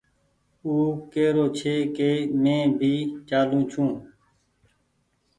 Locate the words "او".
0.65-0.73